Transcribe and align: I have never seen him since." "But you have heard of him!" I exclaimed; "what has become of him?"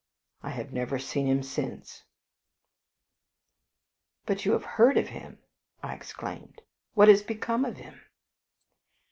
I 0.41 0.49
have 0.49 0.73
never 0.73 0.97
seen 0.97 1.27
him 1.27 1.43
since." 1.43 2.05
"But 4.25 4.45
you 4.45 4.53
have 4.53 4.65
heard 4.65 4.97
of 4.97 5.09
him!" 5.09 5.37
I 5.83 5.93
exclaimed; 5.93 6.63
"what 6.95 7.07
has 7.07 7.21
become 7.21 7.65
of 7.65 7.77
him?" 7.77 8.01